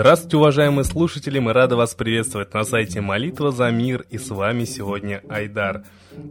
Здравствуйте, 0.00 0.38
уважаемые 0.38 0.84
слушатели! 0.84 1.38
Мы 1.40 1.52
рады 1.52 1.76
вас 1.76 1.94
приветствовать 1.94 2.54
на 2.54 2.64
сайте 2.64 3.02
Молитва 3.02 3.52
за 3.52 3.70
мир, 3.70 4.06
и 4.08 4.16
с 4.16 4.30
вами 4.30 4.64
сегодня 4.64 5.20
Айдар. 5.28 5.82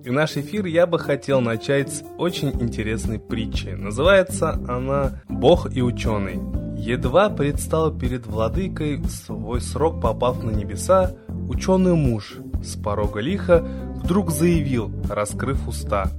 И 0.03 0.09
наш 0.09 0.37
эфир 0.37 0.65
я 0.65 0.87
бы 0.87 0.97
хотел 0.97 1.39
начать 1.39 1.93
с 1.93 2.03
очень 2.17 2.49
интересной 2.49 3.19
притчи. 3.19 3.67
Называется 3.67 4.59
она 4.67 5.21
«Бог 5.29 5.71
и 5.71 5.83
ученый». 5.83 6.39
Едва 6.79 7.29
предстал 7.29 7.95
перед 7.95 8.25
владыкой 8.25 9.03
свой 9.03 9.61
срок, 9.61 10.01
попав 10.01 10.43
на 10.43 10.49
небеса, 10.49 11.11
ученый 11.47 11.93
муж 11.93 12.37
с 12.63 12.75
порога 12.75 13.19
лиха 13.19 13.63
вдруг 14.03 14.31
заявил, 14.31 14.91
раскрыв 15.07 15.67
уста. 15.67 16.09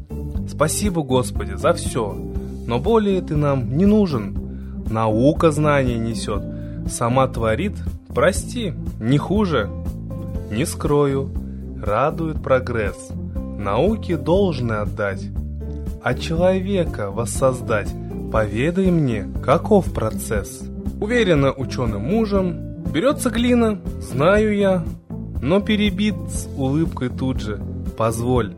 «Спасибо, 0.48 1.02
Господи, 1.02 1.54
за 1.54 1.72
все, 1.72 2.14
но 2.68 2.78
более 2.78 3.20
ты 3.22 3.34
нам 3.34 3.76
не 3.76 3.86
нужен. 3.86 4.84
Наука 4.88 5.50
знания 5.50 5.98
несет, 5.98 6.44
сама 6.88 7.26
творит, 7.28 7.74
прости, 8.14 8.74
не 9.00 9.18
хуже. 9.18 9.68
Не 10.50 10.64
скрою, 10.66 11.30
радует 11.80 12.42
прогресс, 12.42 13.10
науке 13.58 14.16
должны 14.16 14.72
отдать, 14.72 15.28
а 16.02 16.14
человека 16.14 17.10
воссоздать. 17.10 17.92
Поведай 18.32 18.90
мне, 18.90 19.26
каков 19.44 19.92
процесс. 19.92 20.62
Уверенно 21.00 21.52
ученым 21.52 22.02
мужем, 22.02 22.82
берется 22.92 23.30
глина, 23.30 23.80
знаю 24.00 24.56
я, 24.56 24.84
но 25.42 25.60
перебит 25.60 26.14
с 26.28 26.48
улыбкой 26.56 27.08
тут 27.08 27.40
же. 27.40 27.60
Позволь, 27.96 28.54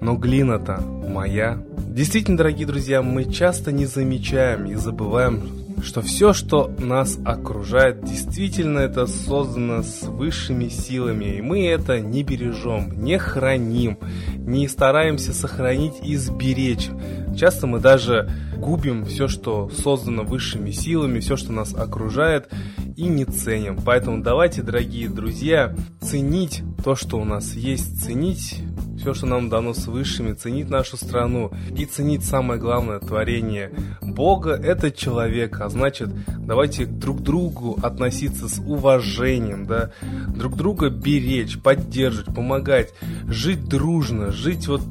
но 0.00 0.16
глина-то 0.16 0.80
моя. 0.80 1.62
Действительно, 1.86 2.38
дорогие 2.38 2.66
друзья, 2.66 3.02
мы 3.02 3.24
часто 3.24 3.70
не 3.70 3.86
замечаем 3.86 4.66
и 4.66 4.74
забываем, 4.74 5.42
что 5.82 6.00
все, 6.00 6.32
что 6.32 6.70
нас 6.78 7.18
окружает, 7.24 8.04
действительно 8.04 8.78
это 8.78 9.06
создано 9.06 9.82
с 9.82 10.02
высшими 10.02 10.68
силами, 10.68 11.36
и 11.36 11.42
мы 11.42 11.66
это 11.66 12.00
не 12.00 12.22
бережем, 12.22 13.02
не 13.02 13.18
храним, 13.18 13.98
не 14.36 14.68
стараемся 14.68 15.32
сохранить 15.32 15.94
и 16.02 16.16
сберечь. 16.16 16.88
Часто 17.36 17.66
мы 17.66 17.80
даже 17.80 18.30
губим 18.56 19.04
все, 19.04 19.28
что 19.28 19.68
создано 19.70 20.22
высшими 20.22 20.70
силами, 20.70 21.20
все, 21.20 21.36
что 21.36 21.52
нас 21.52 21.74
окружает, 21.74 22.48
и 22.96 23.04
не 23.04 23.24
ценим. 23.24 23.78
Поэтому 23.84 24.22
давайте, 24.22 24.62
дорогие 24.62 25.08
друзья, 25.08 25.74
ценить 26.00 26.62
то, 26.84 26.94
что 26.94 27.18
у 27.18 27.24
нас 27.24 27.54
есть, 27.54 28.02
ценить 28.02 28.60
все, 29.02 29.14
что 29.14 29.26
нам 29.26 29.48
дано 29.48 29.74
с 29.74 29.88
высшими, 29.88 30.32
ценить 30.32 30.70
нашу 30.70 30.96
страну 30.96 31.50
и 31.76 31.86
ценить 31.86 32.24
самое 32.24 32.60
главное 32.60 33.00
творение 33.00 33.72
Бога– 34.00 34.52
это 34.62 34.92
человек, 34.92 35.60
а 35.60 35.68
значит, 35.68 36.08
давайте 36.38 36.86
друг 36.86 37.18
к 37.18 37.22
другу 37.22 37.76
относиться 37.82 38.48
с 38.48 38.60
уважением, 38.60 39.66
да, 39.66 39.90
друг 40.28 40.54
друга 40.54 40.88
беречь, 40.88 41.58
поддерживать, 41.58 42.32
помогать, 42.32 42.94
жить 43.26 43.64
дружно, 43.68 44.30
жить 44.30 44.68
вот 44.68 44.82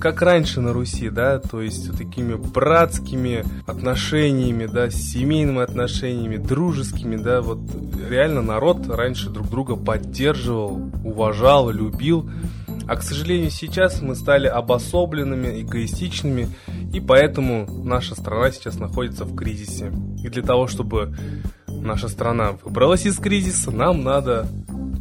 как 0.00 0.22
раньше 0.22 0.62
на 0.62 0.72
Руси, 0.72 1.10
да, 1.10 1.38
то 1.38 1.60
есть 1.60 1.88
вот 1.88 1.98
такими 1.98 2.36
братскими 2.36 3.44
отношениями, 3.66 4.64
да, 4.64 4.88
семейными 4.88 5.60
отношениями, 5.60 6.38
дружескими, 6.38 7.16
да, 7.16 7.42
вот 7.42 7.58
реально 8.08 8.40
народ 8.40 8.88
раньше 8.88 9.28
друг 9.28 9.50
друга 9.50 9.76
поддерживал, 9.76 10.90
уважал, 11.04 11.68
любил, 11.68 12.30
а 12.88 12.96
к 12.96 13.02
сожалению, 13.02 13.50
сейчас 13.50 14.00
мы 14.00 14.14
стали 14.14 14.46
обособленными, 14.46 15.60
эгоистичными, 15.60 16.48
и 16.92 17.00
поэтому 17.00 17.66
наша 17.84 18.14
страна 18.14 18.50
сейчас 18.50 18.78
находится 18.78 19.26
в 19.26 19.36
кризисе. 19.36 19.92
И 20.24 20.28
для 20.28 20.42
того, 20.42 20.66
чтобы 20.66 21.14
наша 21.66 22.08
страна 22.08 22.52
выбралась 22.64 23.04
из 23.04 23.18
кризиса, 23.18 23.70
нам 23.70 24.02
надо 24.02 24.48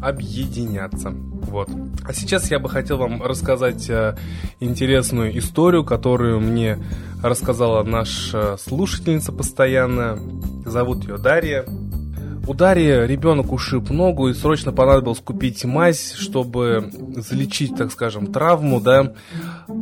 объединяться. 0.01 1.11
Вот. 1.11 1.69
А 2.03 2.13
сейчас 2.13 2.51
я 2.51 2.59
бы 2.59 2.69
хотел 2.69 2.97
вам 2.97 3.23
рассказать 3.23 3.89
э, 3.89 4.17
интересную 4.59 5.37
историю, 5.37 5.85
которую 5.85 6.41
мне 6.41 6.77
рассказала 7.23 7.83
наша 7.83 8.57
слушательница 8.57 9.31
постоянная. 9.31 10.19
Зовут 10.65 11.07
ее 11.07 11.17
Дарья. 11.17 11.65
У 12.47 12.53
Дарьи 12.53 13.05
ребенок 13.05 13.51
ушиб 13.51 13.89
ногу 13.89 14.29
и 14.29 14.33
срочно 14.33 14.71
понадобилось 14.71 15.19
купить 15.19 15.65
мазь, 15.65 16.13
чтобы 16.13 16.89
залечить, 17.17 17.75
так 17.75 17.91
скажем, 17.91 18.27
травму, 18.27 18.79
да. 18.79 19.13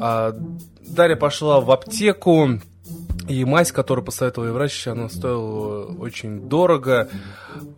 А 0.01 0.33
Дарья 0.81 1.15
пошла 1.15 1.61
в 1.61 1.69
аптеку, 1.69 2.59
и 3.27 3.45
мазь, 3.45 3.71
которую 3.71 4.03
посоветовал 4.03 4.47
ей 4.47 4.53
врач, 4.53 4.87
она 4.87 5.09
стоила 5.09 5.85
очень 5.99 6.47
дорого, 6.47 7.09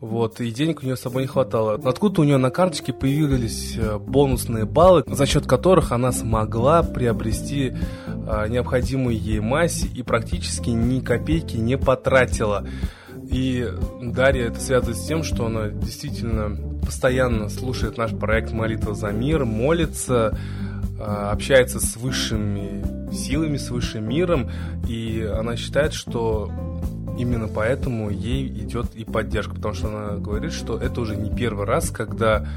вот, 0.01 0.39
и 0.41 0.51
денег 0.51 0.81
у 0.81 0.85
нее 0.85 0.95
с 0.95 1.01
собой 1.01 1.23
не 1.23 1.27
хватало. 1.27 1.79
Откуда 1.83 2.21
у 2.21 2.23
нее 2.23 2.37
на 2.37 2.49
карточке 2.49 2.93
появились 2.93 3.75
э, 3.77 3.97
бонусные 3.97 4.65
баллы, 4.65 5.03
за 5.05 5.25
счет 5.25 5.47
которых 5.47 5.91
она 5.91 6.11
смогла 6.11 6.83
приобрести 6.83 7.75
а, 8.07 8.47
необходимую 8.47 9.17
ей 9.17 9.39
мазь 9.39 9.83
и 9.83 10.03
практически 10.03 10.69
ни 10.69 10.99
копейки 10.99 11.55
не 11.55 11.77
потратила. 11.77 12.65
И 13.29 13.67
Дарья 14.01 14.45
это 14.45 14.59
связано 14.59 14.93
с 14.93 15.05
тем, 15.05 15.23
что 15.23 15.47
она 15.47 15.67
действительно 15.67 16.57
постоянно 16.81 17.49
слушает 17.49 17.97
наш 17.97 18.11
проект 18.15 18.51
«Молитва 18.51 18.95
за 18.95 19.11
мир», 19.11 19.45
молится, 19.45 20.37
а, 20.99 21.31
общается 21.31 21.79
с 21.79 21.97
высшими 21.97 23.11
силами, 23.13 23.57
с 23.57 23.69
высшим 23.69 24.07
миром, 24.07 24.49
и 24.87 25.21
она 25.21 25.57
считает, 25.57 25.93
что 25.93 26.76
именно 27.17 27.47
поэтому 27.47 28.09
ей 28.09 28.47
идет 28.47 28.95
и 28.95 29.03
поддержка, 29.03 29.55
потому 29.55 29.73
что 29.73 29.87
она 29.87 30.17
говорит, 30.17 30.53
что 30.53 30.77
это 30.77 31.01
уже 31.01 31.15
не 31.15 31.29
первый 31.29 31.65
раз, 31.65 31.89
когда 31.89 32.47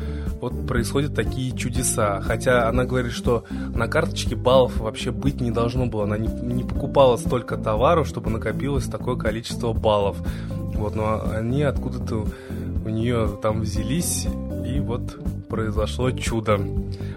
вот 0.41 0.67
происходят 0.67 1.15
такие 1.15 1.57
чудеса. 1.57 2.21
Хотя 2.21 2.69
она 2.69 2.85
говорит, 2.85 3.13
что 3.13 3.45
на 3.75 3.89
карточке 3.89 4.37
баллов 4.37 4.79
вообще 4.79 5.11
быть 5.11 5.41
не 5.41 5.51
должно 5.51 5.87
было. 5.87 6.05
Она 6.05 6.19
не, 6.19 6.29
не 6.29 6.65
покупала 6.65 7.17
столько 7.17 7.57
товаров, 7.57 8.07
чтобы 8.07 8.31
накопилось 8.31 8.87
такое 8.87 9.17
количество 9.17 9.73
баллов. 9.73 10.17
Вот, 10.75 10.95
но 10.95 11.23
они 11.35 11.63
откуда-то 11.63 12.27
у 12.85 12.89
нее 12.89 13.39
там 13.43 13.61
взялись, 13.61 14.27
и 14.67 14.81
вот 14.81 15.19
произошло 15.49 16.11
чудо. 16.11 16.59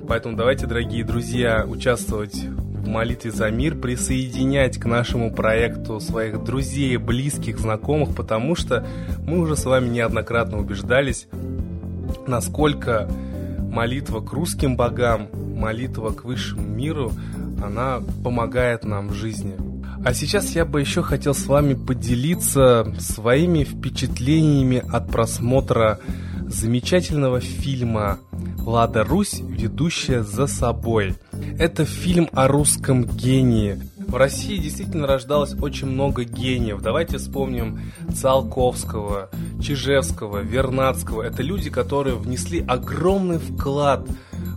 Поэтому 0.07 0.35
давайте, 0.35 0.67
дорогие 0.67 1.03
друзья, 1.05 1.65
участвовать 1.65 2.43
в 2.83 2.87
молитве 2.87 3.31
за 3.31 3.49
мир, 3.49 3.75
присоединять 3.75 4.77
к 4.77 4.85
нашему 4.85 5.33
проекту 5.33 5.99
своих 6.01 6.43
друзей, 6.43 6.97
близких, 6.97 7.57
знакомых, 7.57 8.13
потому 8.13 8.55
что 8.55 8.85
мы 9.25 9.39
уже 9.39 9.55
с 9.55 9.63
вами 9.63 9.87
неоднократно 9.87 10.59
убеждались, 10.59 11.27
насколько 12.27 13.09
молитва 13.59 14.19
к 14.19 14.33
русским 14.33 14.75
богам, 14.75 15.29
молитва 15.33 16.11
к 16.11 16.25
высшему 16.25 16.67
миру, 16.67 17.13
она 17.63 18.01
помогает 18.23 18.83
нам 18.83 19.07
в 19.07 19.13
жизни. 19.13 19.55
А 20.05 20.13
сейчас 20.13 20.49
я 20.51 20.65
бы 20.65 20.81
еще 20.81 21.01
хотел 21.01 21.33
с 21.33 21.47
вами 21.47 21.75
поделиться 21.75 22.93
своими 22.99 23.63
впечатлениями 23.63 24.83
от 24.91 25.09
просмотра 25.09 25.99
замечательного 26.47 27.39
фильма 27.39 28.19
«Лада 28.57 29.05
Русь, 29.05 29.39
ведущая 29.39 30.23
за 30.23 30.47
собой». 30.47 31.15
Это 31.59 31.85
фильм 31.85 32.29
о 32.33 32.47
русском 32.47 33.03
гении. 33.05 33.79
В 33.97 34.15
России 34.15 34.57
действительно 34.57 35.07
рождалось 35.07 35.53
очень 35.53 35.87
много 35.87 36.23
гениев. 36.23 36.81
Давайте 36.81 37.17
вспомним 37.17 37.79
Циолковского, 38.13 39.29
Чижевского, 39.61 40.39
Вернадского. 40.39 41.21
Это 41.21 41.43
люди, 41.43 41.69
которые 41.69 42.15
внесли 42.15 42.63
огромный 42.67 43.37
вклад 43.37 44.07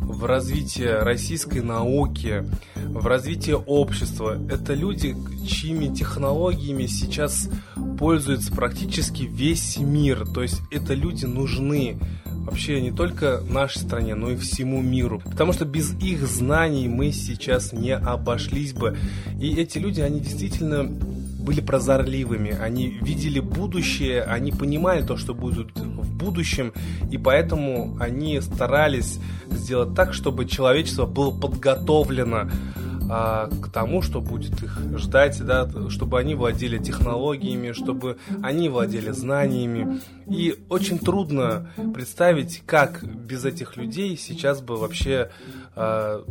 в 0.00 0.24
развитие 0.24 0.98
российской 1.00 1.60
науки, 1.60 2.44
в 2.86 3.06
развитие 3.06 3.56
общества. 3.56 4.38
Это 4.50 4.74
люди, 4.74 5.14
чьими 5.46 5.94
технологиями 5.94 6.86
сейчас 6.86 7.50
пользуется 7.98 8.52
практически 8.52 9.24
весь 9.24 9.78
мир. 9.78 10.26
То 10.26 10.42
есть 10.42 10.60
это 10.70 10.94
люди 10.94 11.26
нужны 11.26 11.98
вообще 12.46 12.80
не 12.80 12.92
только 12.92 13.42
нашей 13.48 13.78
стране, 13.78 14.14
но 14.14 14.30
и 14.30 14.36
всему 14.36 14.80
миру. 14.80 15.20
Потому 15.24 15.52
что 15.52 15.64
без 15.64 15.92
их 16.00 16.26
знаний 16.26 16.88
мы 16.88 17.12
сейчас 17.12 17.72
не 17.72 17.94
обошлись 17.94 18.72
бы. 18.72 18.96
И 19.40 19.54
эти 19.56 19.78
люди, 19.78 20.00
они 20.00 20.20
действительно 20.20 20.84
были 20.84 21.60
прозорливыми, 21.60 22.50
они 22.50 22.88
видели 22.88 23.38
будущее, 23.38 24.22
они 24.22 24.50
понимали 24.50 25.02
то, 25.02 25.16
что 25.16 25.32
будет 25.32 25.76
в 25.76 26.12
будущем, 26.16 26.72
и 27.10 27.18
поэтому 27.18 27.96
они 28.00 28.40
старались 28.40 29.20
сделать 29.50 29.94
так, 29.94 30.12
чтобы 30.12 30.46
человечество 30.46 31.06
было 31.06 31.30
подготовлено 31.30 32.50
а, 33.08 33.48
к 33.62 33.70
тому, 33.70 34.02
что 34.02 34.20
будет 34.20 34.62
их 34.62 34.78
ждать, 34.96 35.44
да, 35.44 35.68
чтобы 35.90 36.18
они 36.18 36.34
владели 36.34 36.78
технологиями, 36.78 37.72
чтобы 37.72 38.18
они 38.42 38.68
владели 38.68 39.10
знаниями. 39.10 40.00
И 40.26 40.58
очень 40.68 40.98
трудно 40.98 41.70
представить, 41.94 42.62
как 42.66 43.04
без 43.04 43.44
этих 43.44 43.76
людей 43.76 44.16
сейчас 44.16 44.60
бы 44.60 44.76
вообще 44.76 45.30
а, 45.74 46.24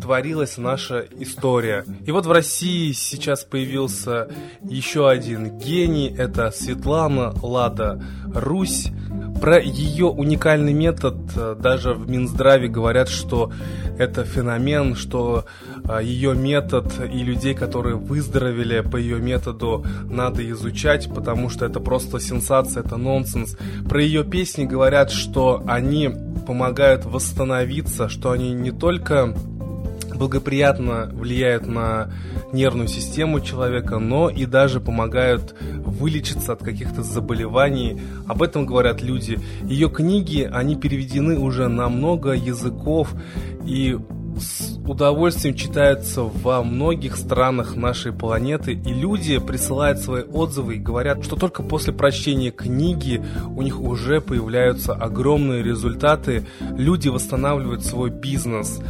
творилась 0.00 0.58
наша 0.58 1.06
история. 1.18 1.84
И 2.06 2.10
вот 2.10 2.26
в 2.26 2.32
России 2.32 2.92
сейчас 2.92 3.44
появился 3.44 4.28
еще 4.62 5.08
один 5.08 5.58
гений, 5.58 6.14
это 6.16 6.50
Светлана 6.50 7.32
Лада 7.42 8.02
Русь. 8.34 8.88
Про 9.40 9.58
ее 9.58 10.06
уникальный 10.06 10.74
метод 10.74 11.16
э, 11.34 11.56
даже 11.58 11.94
в 11.94 12.08
Минздраве 12.10 12.68
говорят, 12.68 13.08
что 13.08 13.50
это 13.98 14.24
феномен, 14.24 14.94
что 14.94 15.46
э, 15.84 16.00
ее 16.02 16.34
метод 16.34 16.92
и 17.12 17.22
людей, 17.22 17.54
которые 17.54 17.96
выздоровели 17.96 18.80
по 18.80 18.96
ее 18.96 19.18
методу, 19.18 19.84
надо 20.10 20.48
изучать, 20.50 21.08
потому 21.14 21.48
что 21.48 21.64
это 21.64 21.80
просто 21.80 22.20
сенсация, 22.20 22.82
это 22.82 22.96
нонсенс. 22.96 23.56
Про 23.88 24.02
ее 24.02 24.24
песни 24.24 24.64
говорят, 24.64 25.10
что 25.10 25.62
они 25.66 26.10
помогают 26.46 27.04
восстановиться, 27.04 28.08
что 28.08 28.32
они 28.32 28.52
не 28.52 28.72
только 28.72 29.34
благоприятно 30.20 31.08
влияют 31.10 31.66
на 31.66 32.10
нервную 32.52 32.88
систему 32.88 33.40
человека, 33.40 33.98
но 33.98 34.28
и 34.28 34.44
даже 34.44 34.78
помогают 34.78 35.54
вылечиться 35.60 36.52
от 36.52 36.62
каких-то 36.62 37.02
заболеваний. 37.02 37.98
Об 38.28 38.42
этом 38.42 38.66
говорят 38.66 39.00
люди. 39.00 39.40
Ее 39.62 39.88
книги, 39.88 40.48
они 40.52 40.76
переведены 40.76 41.38
уже 41.38 41.68
на 41.68 41.88
много 41.88 42.32
языков 42.32 43.14
и 43.64 43.98
с 44.38 44.78
удовольствием 44.86 45.54
читаются 45.54 46.22
во 46.22 46.62
многих 46.62 47.16
странах 47.16 47.74
нашей 47.74 48.12
планеты, 48.12 48.72
и 48.72 48.92
люди 48.92 49.38
присылают 49.38 49.98
свои 49.98 50.22
отзывы 50.22 50.76
и 50.76 50.78
говорят, 50.78 51.24
что 51.24 51.36
только 51.36 51.62
после 51.62 51.92
прочтения 51.92 52.50
книги 52.50 53.22
у 53.56 53.62
них 53.62 53.80
уже 53.80 54.20
появляются 54.20 54.92
огромные 54.92 55.62
результаты, 55.62 56.46
люди 56.60 57.08
восстанавливают 57.08 57.84
свой 57.84 58.10
бизнес. 58.10 58.80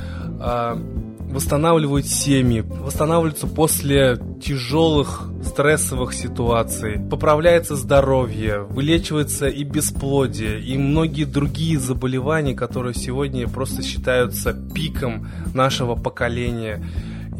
Восстанавливают 1.30 2.06
семьи, 2.06 2.60
восстанавливаются 2.60 3.46
после 3.46 4.18
тяжелых 4.42 5.30
стрессовых 5.44 6.12
ситуаций, 6.12 6.98
поправляется 7.08 7.76
здоровье, 7.76 8.62
вылечивается 8.62 9.46
и 9.46 9.62
бесплодие, 9.62 10.60
и 10.60 10.76
многие 10.76 11.24
другие 11.24 11.78
заболевания, 11.78 12.54
которые 12.54 12.94
сегодня 12.94 13.46
просто 13.48 13.82
считаются 13.82 14.52
пиком 14.52 15.28
нашего 15.54 15.94
поколения. 15.94 16.84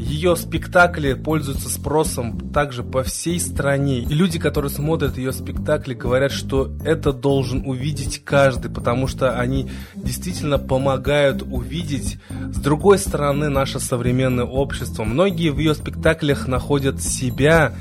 Ее 0.00 0.35
спектакли 0.35 1.12
пользуются 1.12 1.69
спросом 1.69 2.50
также 2.52 2.82
по 2.82 3.02
всей 3.02 3.38
стране. 3.38 3.99
И 3.99 4.14
люди, 4.14 4.38
которые 4.38 4.70
смотрят 4.70 5.19
ее 5.19 5.31
спектакли, 5.31 5.93
говорят, 5.93 6.32
что 6.32 6.73
это 6.82 7.12
должен 7.12 7.67
увидеть 7.67 8.25
каждый, 8.25 8.70
потому 8.70 9.06
что 9.06 9.38
они 9.38 9.70
действительно 9.94 10.58
помогают 10.58 11.43
увидеть 11.43 12.19
с 12.50 12.58
другой 12.58 12.99
стороны 12.99 13.50
наше 13.50 13.79
современное 13.79 14.47
общество. 14.47 15.05
Многие 15.05 15.50
в 15.50 15.58
ее 15.58 15.75
спектаклях 15.75 16.49
находят 16.49 17.02
себя, 17.02 17.75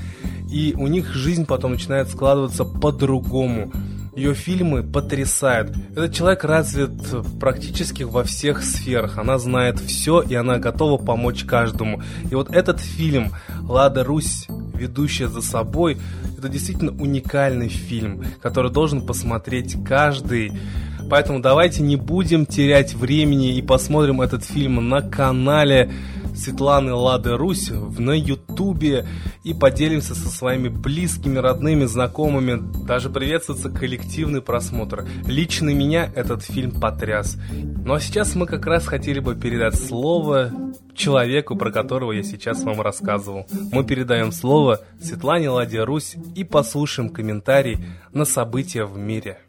и 0.51 0.75
у 0.77 0.87
них 0.87 1.13
жизнь 1.13 1.45
потом 1.45 1.71
начинает 1.71 2.09
складываться 2.09 2.65
по-другому. 2.65 3.71
Ее 4.15 4.33
фильмы 4.33 4.83
потрясают. 4.83 5.75
Этот 5.91 6.13
человек 6.13 6.43
развит 6.43 6.91
практически 7.39 8.03
во 8.03 8.23
всех 8.23 8.63
сферах. 8.63 9.17
Она 9.17 9.37
знает 9.37 9.79
все, 9.79 10.21
и 10.21 10.35
она 10.35 10.57
готова 10.57 11.01
помочь 11.01 11.43
каждому. 11.43 12.01
И 12.29 12.35
вот 12.35 12.49
этот 12.53 12.79
фильм 12.79 13.31
«Лада 13.61 14.03
Русь», 14.03 14.47
ведущая 14.73 15.27
за 15.27 15.41
собой, 15.41 15.97
это 16.37 16.49
действительно 16.49 16.91
уникальный 16.91 17.69
фильм, 17.69 18.23
который 18.41 18.71
должен 18.71 19.05
посмотреть 19.05 19.75
каждый. 19.85 20.53
Поэтому 21.09 21.39
давайте 21.39 21.81
не 21.81 21.95
будем 21.95 22.45
терять 22.45 22.93
времени 22.93 23.55
и 23.57 23.61
посмотрим 23.61 24.21
этот 24.21 24.43
фильм 24.43 24.89
на 24.89 25.01
канале 25.01 25.91
Светланы 26.39 26.93
Лады 26.93 27.35
Русь 27.35 27.69
на 27.69 28.11
Ютубе 28.11 29.05
и 29.43 29.53
поделимся 29.53 30.15
со 30.15 30.29
своими 30.29 30.69
близкими, 30.69 31.37
родными, 31.37 31.85
знакомыми. 31.85 32.85
Даже 32.85 33.09
приветствуется 33.09 33.69
коллективный 33.69 34.41
просмотр. 34.41 35.05
Лично 35.25 35.69
меня 35.69 36.09
этот 36.15 36.43
фильм 36.43 36.79
потряс. 36.79 37.37
Ну 37.51 37.93
а 37.93 37.99
сейчас 37.99 38.35
мы 38.35 38.45
как 38.45 38.65
раз 38.65 38.87
хотели 38.87 39.19
бы 39.19 39.35
передать 39.35 39.75
слово 39.75 40.51
человеку, 40.95 41.55
про 41.55 41.71
которого 41.71 42.11
я 42.11 42.23
сейчас 42.23 42.63
вам 42.63 42.81
рассказывал. 42.81 43.45
Мы 43.71 43.83
передаем 43.83 44.31
слово 44.31 44.81
Светлане 45.01 45.49
Ладе 45.49 45.83
Русь 45.83 46.15
и 46.35 46.43
послушаем 46.43 47.09
комментарий 47.09 47.77
на 48.13 48.25
события 48.25 48.85
в 48.85 48.97
мире. 48.97 49.39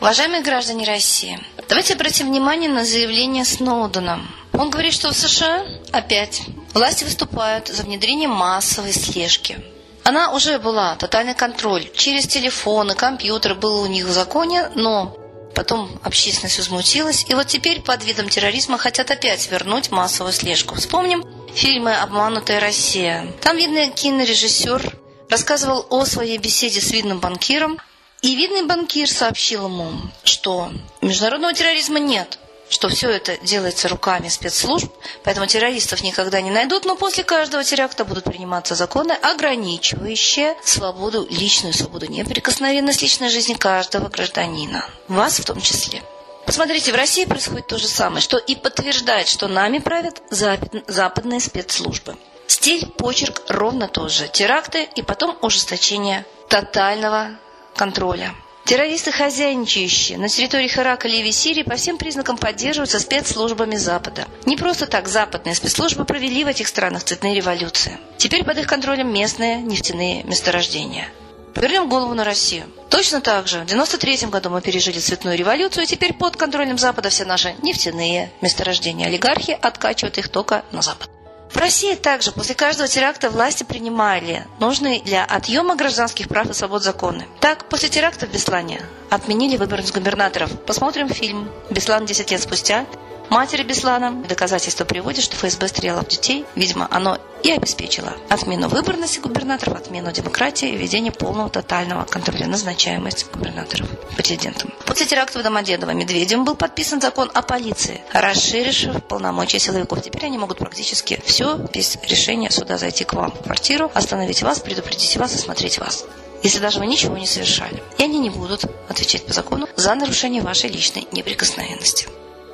Уважаемые 0.00 0.40
граждане 0.42 0.86
России, 0.86 1.38
давайте 1.68 1.92
обратим 1.92 2.28
внимание 2.28 2.70
на 2.70 2.86
заявление 2.86 3.44
Сноудена. 3.44 4.22
Он 4.54 4.70
говорит, 4.70 4.94
что 4.94 5.10
в 5.10 5.14
США 5.14 5.66
опять 5.92 6.40
власти 6.72 7.04
выступают 7.04 7.68
за 7.68 7.82
внедрение 7.82 8.26
массовой 8.26 8.94
слежки. 8.94 9.58
Она 10.02 10.32
уже 10.32 10.58
была, 10.58 10.96
тотальный 10.96 11.34
контроль. 11.34 11.86
Через 11.94 12.26
телефоны, 12.26 12.94
компьютеры 12.94 13.54
был 13.54 13.82
у 13.82 13.86
них 13.86 14.06
в 14.06 14.10
законе, 14.10 14.70
но 14.74 15.14
потом 15.54 15.90
общественность 16.02 16.56
возмутилась. 16.56 17.26
И 17.28 17.34
вот 17.34 17.48
теперь 17.48 17.82
под 17.82 18.02
видом 18.02 18.30
терроризма 18.30 18.78
хотят 18.78 19.10
опять 19.10 19.50
вернуть 19.50 19.90
массовую 19.90 20.32
слежку. 20.32 20.76
Вспомним 20.76 21.22
фильмы 21.54 21.94
«Обманутая 21.94 22.58
Россия». 22.58 23.30
Там, 23.42 23.58
видно, 23.58 23.90
кинорежиссер 23.90 24.96
рассказывал 25.28 25.86
о 25.90 26.06
своей 26.06 26.38
беседе 26.38 26.80
с 26.80 26.90
видным 26.90 27.20
банкиром, 27.20 27.78
и 28.22 28.34
видный 28.36 28.64
банкир 28.66 29.08
сообщил 29.08 29.66
ему, 29.66 29.92
что 30.24 30.70
международного 31.00 31.54
терроризма 31.54 31.98
нет, 31.98 32.38
что 32.68 32.88
все 32.88 33.10
это 33.10 33.36
делается 33.38 33.88
руками 33.88 34.28
спецслужб, 34.28 34.92
поэтому 35.24 35.46
террористов 35.46 36.02
никогда 36.02 36.40
не 36.40 36.50
найдут, 36.50 36.84
но 36.84 36.96
после 36.96 37.24
каждого 37.24 37.64
теракта 37.64 38.04
будут 38.04 38.24
приниматься 38.24 38.74
законы, 38.74 39.12
ограничивающие 39.12 40.56
свободу, 40.62 41.26
личную 41.30 41.74
свободу, 41.74 42.06
неприкосновенность 42.06 43.02
личной 43.02 43.30
жизни 43.30 43.54
каждого 43.54 44.08
гражданина, 44.08 44.84
вас 45.08 45.38
в 45.38 45.44
том 45.44 45.60
числе. 45.60 46.02
Посмотрите, 46.46 46.92
в 46.92 46.96
России 46.96 47.24
происходит 47.24 47.68
то 47.68 47.78
же 47.78 47.86
самое, 47.86 48.20
что 48.20 48.36
и 48.36 48.54
подтверждает, 48.54 49.28
что 49.28 49.46
нами 49.46 49.78
правят 49.78 50.22
западные 50.30 51.40
спецслужбы. 51.40 52.16
Стиль, 52.46 52.86
почерк 52.86 53.42
ровно 53.48 53.86
тот 53.86 54.10
же. 54.10 54.26
Теракты 54.26 54.88
и 54.96 55.02
потом 55.02 55.38
ужесточение 55.42 56.26
тотального 56.48 57.38
контроля. 57.80 58.34
Террористы, 58.66 59.10
хозяйничающие 59.10 60.18
на 60.18 60.28
территории 60.28 60.68
Ирака, 60.68 61.08
Ливии, 61.08 61.30
Сирии, 61.30 61.62
по 61.62 61.76
всем 61.76 61.96
признакам 61.96 62.36
поддерживаются 62.36 63.00
спецслужбами 63.00 63.76
Запада. 63.76 64.26
Не 64.44 64.58
просто 64.58 64.86
так 64.86 65.08
западные 65.08 65.54
спецслужбы 65.54 66.04
провели 66.04 66.44
в 66.44 66.46
этих 66.46 66.68
странах 66.68 67.04
цветные 67.04 67.34
революции. 67.34 67.96
Теперь 68.18 68.44
под 68.44 68.58
их 68.58 68.66
контролем 68.66 69.10
местные 69.10 69.62
нефтяные 69.62 70.24
месторождения. 70.24 71.08
Повернем 71.54 71.88
голову 71.88 72.12
на 72.12 72.22
Россию. 72.22 72.64
Точно 72.90 73.22
так 73.22 73.48
же 73.48 73.60
в 73.60 73.66
93 73.66 74.26
году 74.26 74.50
мы 74.50 74.60
пережили 74.60 74.98
цветную 74.98 75.38
революцию, 75.38 75.84
и 75.84 75.86
теперь 75.86 76.12
под 76.12 76.36
контролем 76.36 76.76
Запада 76.76 77.08
все 77.08 77.24
наши 77.24 77.54
нефтяные 77.62 78.30
месторождения. 78.42 79.06
Олигархи 79.06 79.58
откачивают 79.58 80.18
их 80.18 80.28
только 80.28 80.64
на 80.70 80.82
Запад. 80.82 81.08
В 81.50 81.56
России 81.56 81.94
также 81.96 82.30
после 82.30 82.54
каждого 82.54 82.88
теракта 82.88 83.28
власти 83.28 83.64
принимали 83.64 84.46
нужные 84.60 85.00
для 85.00 85.24
отъема 85.24 85.74
гражданских 85.74 86.28
прав 86.28 86.48
и 86.48 86.54
свобод 86.54 86.82
законы. 86.82 87.26
Так, 87.40 87.68
после 87.68 87.88
теракта 87.88 88.26
в 88.26 88.32
Беслане 88.32 88.80
отменили 89.10 89.56
выборность 89.56 89.92
губернаторов. 89.92 90.50
Посмотрим 90.64 91.08
фильм 91.08 91.50
«Беслан 91.68 92.06
10 92.06 92.30
лет 92.30 92.40
спустя». 92.40 92.86
Матери 93.30 93.62
Беслана 93.62 94.10
доказательства 94.24 94.84
приводят, 94.84 95.22
что 95.22 95.36
ФСБ 95.36 95.68
стреляла 95.68 96.02
в 96.02 96.08
детей. 96.08 96.44
Видимо, 96.56 96.88
оно 96.90 97.16
и 97.44 97.50
обеспечило 97.52 98.12
отмену 98.28 98.68
выборности 98.68 99.20
губернаторов, 99.20 99.76
отмену 99.76 100.10
демократии 100.10 100.68
и 100.68 100.76
введение 100.76 101.12
полного 101.12 101.48
тотального 101.48 102.04
контроля 102.04 102.48
назначаемости 102.48 103.26
губернаторов 103.32 103.88
президентом. 104.16 104.74
После 104.84 105.06
теракта 105.06 105.38
в 105.38 105.44
Домодедово 105.44 105.92
Медведевым 105.92 106.44
был 106.44 106.56
подписан 106.56 107.00
закон 107.00 107.30
о 107.32 107.42
полиции, 107.42 108.02
расширивший 108.12 109.00
полномочия 109.00 109.60
силовиков. 109.60 110.02
Теперь 110.02 110.26
они 110.26 110.36
могут 110.36 110.58
практически 110.58 111.22
все 111.24 111.56
без 111.72 111.96
решения 112.02 112.50
суда 112.50 112.78
зайти 112.78 113.04
к 113.04 113.12
вам 113.12 113.30
в 113.30 113.44
квартиру, 113.44 113.92
остановить 113.94 114.42
вас, 114.42 114.58
предупредить 114.58 115.16
вас, 115.16 115.34
осмотреть 115.34 115.78
вас 115.78 116.04
если 116.42 116.58
даже 116.58 116.78
вы 116.78 116.86
ничего 116.86 117.18
не 117.18 117.26
совершали. 117.26 117.82
И 117.98 118.02
они 118.02 118.18
не 118.18 118.30
будут 118.30 118.64
отвечать 118.88 119.26
по 119.26 119.32
закону 119.34 119.68
за 119.76 119.94
нарушение 119.94 120.40
вашей 120.40 120.70
личной 120.70 121.06
неприкосновенности. 121.12 122.08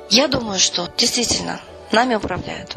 Я 0.09 0.27
думаю, 0.27 0.59
что 0.59 0.89
действительно 0.97 1.59
нами 1.91 2.15
управляют. 2.15 2.75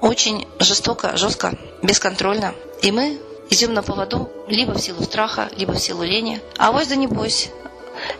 Очень 0.00 0.46
жестоко, 0.58 1.16
жестко, 1.16 1.52
бесконтрольно. 1.82 2.54
И 2.82 2.90
мы 2.92 3.20
идем 3.50 3.74
на 3.74 3.82
поводу 3.82 4.30
либо 4.48 4.72
в 4.72 4.80
силу 4.80 5.02
страха, 5.02 5.48
либо 5.56 5.72
в 5.72 5.78
силу 5.78 6.02
лени. 6.02 6.40
А 6.56 6.72
вось 6.72 6.88
да 6.88 6.96
не 6.96 7.06
бойся. 7.06 7.48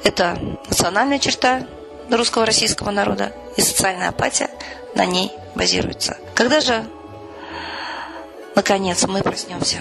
Это 0.04 0.38
национальная 0.68 1.18
черта 1.18 1.66
русского 2.10 2.46
российского 2.46 2.90
народа 2.90 3.32
и 3.56 3.62
социальная 3.62 4.08
апатия 4.08 4.50
на 4.94 5.06
ней 5.06 5.32
базируется. 5.54 6.16
Когда 6.34 6.60
же, 6.60 6.86
наконец, 8.54 9.04
мы 9.06 9.22
проснемся? 9.22 9.78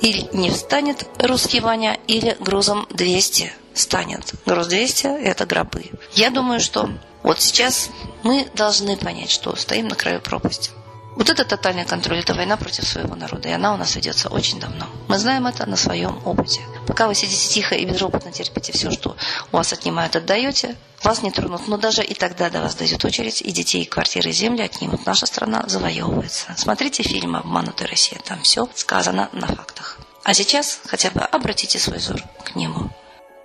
Или 0.00 0.28
не 0.32 0.50
встанет 0.50 1.06
русский 1.18 1.60
Ваня, 1.60 1.98
или 2.06 2.36
грузом 2.40 2.86
200 2.90 3.52
станет. 3.74 4.34
Груз 4.46 4.66
200– 4.66 5.06
это 5.24 5.46
гробы. 5.46 5.90
Я 6.12 6.30
думаю, 6.30 6.60
что 6.60 6.88
вот 7.22 7.40
сейчас 7.40 7.90
мы 8.22 8.46
должны 8.54 8.96
понять, 8.96 9.30
что 9.30 9.56
стоим 9.56 9.88
на 9.88 9.96
краю 9.96 10.20
пропасти. 10.20 10.70
Вот 11.16 11.30
это 11.30 11.44
тотальный 11.44 11.84
контроль, 11.84 12.18
это 12.18 12.34
война 12.34 12.56
против 12.56 12.86
своего 12.86 13.14
народа, 13.14 13.48
и 13.48 13.52
она 13.52 13.72
у 13.74 13.76
нас 13.76 13.94
ведется 13.94 14.28
очень 14.28 14.58
давно. 14.58 14.86
Мы 15.06 15.18
знаем 15.18 15.46
это 15.46 15.64
на 15.68 15.76
своем 15.76 16.20
опыте. 16.24 16.60
Пока 16.86 17.06
вы 17.06 17.14
сидите 17.14 17.48
тихо 17.48 17.76
и 17.76 17.84
безропотно 17.84 18.32
терпите 18.32 18.72
все, 18.72 18.90
что 18.90 19.16
у 19.52 19.56
вас 19.56 19.72
отнимают, 19.72 20.16
отдаете, 20.16 20.76
вас 21.02 21.22
не 21.22 21.30
тронут. 21.30 21.68
Но 21.68 21.76
даже 21.76 22.02
и 22.02 22.14
тогда 22.14 22.50
до 22.50 22.60
вас 22.60 22.74
дойдет 22.74 23.04
очередь, 23.04 23.42
и 23.42 23.52
детей, 23.52 23.82
и 23.82 23.86
квартиры, 23.86 24.30
и 24.30 24.32
земли 24.32 24.62
отнимут. 24.62 25.06
Наша 25.06 25.26
страна 25.26 25.64
завоевывается. 25.68 26.52
Смотрите 26.56 27.04
фильм 27.04 27.36
«Обманутая 27.36 27.88
Россия», 27.88 28.18
там 28.24 28.42
все 28.42 28.68
сказано 28.74 29.28
на 29.32 29.46
фактах. 29.46 29.98
А 30.24 30.34
сейчас 30.34 30.80
хотя 30.86 31.10
бы 31.10 31.20
обратите 31.20 31.78
свой 31.78 31.98
взор 31.98 32.22
к 32.44 32.56
нему. 32.56 32.90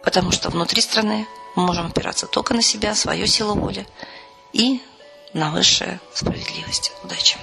Потому 0.03 0.31
что 0.31 0.49
внутри 0.49 0.81
страны 0.81 1.27
мы 1.55 1.67
можем 1.67 1.87
опираться 1.87 2.25
только 2.25 2.53
на 2.53 2.61
себя, 2.61 2.95
свою 2.95 3.27
силу 3.27 3.53
воли 3.53 3.85
и 4.53 4.81
на 5.33 5.51
высшую 5.51 5.99
справедливость. 6.13 6.93
Удачи! 7.03 7.37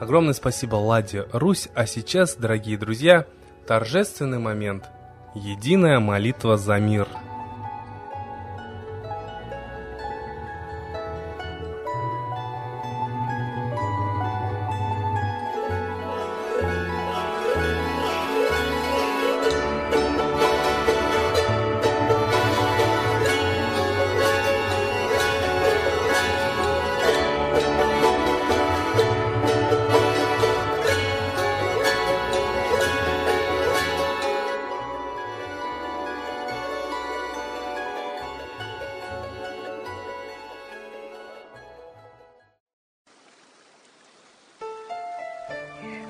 Огромное 0.00 0.34
спасибо 0.34 0.76
Ладе 0.76 1.26
Русь, 1.32 1.68
а 1.74 1.86
сейчас, 1.86 2.34
дорогие 2.36 2.76
друзья, 2.76 3.26
торжественный 3.66 4.38
момент. 4.38 4.84
Единая 5.34 6.00
молитва 6.00 6.56
за 6.56 6.78
мир– 6.78 7.08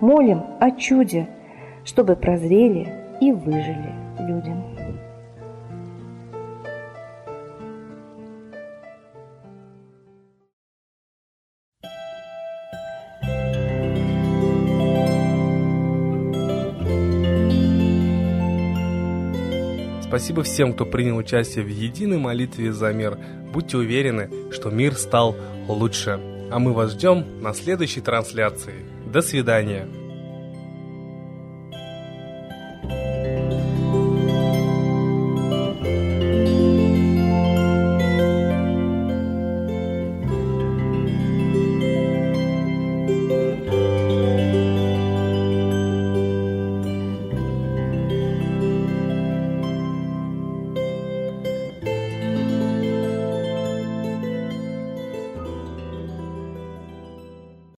молим 0.00 0.42
о 0.60 0.70
чуде, 0.72 1.28
чтобы 1.84 2.16
прозрели 2.16 2.92
и 3.20 3.32
выжили 3.32 3.92
людям. 4.20 4.64
Спасибо 20.14 20.44
всем, 20.44 20.74
кто 20.74 20.86
принял 20.86 21.16
участие 21.16 21.64
в 21.64 21.68
единой 21.68 22.18
молитве 22.18 22.72
за 22.72 22.92
мир. 22.92 23.18
Будьте 23.52 23.78
уверены, 23.78 24.30
что 24.52 24.70
мир 24.70 24.94
стал 24.94 25.34
лучше. 25.66 26.20
А 26.52 26.60
мы 26.60 26.72
вас 26.72 26.92
ждем 26.92 27.42
на 27.42 27.52
следующей 27.52 28.00
трансляции. 28.00 28.93
До 29.14 29.22
свидания. 29.22 29.86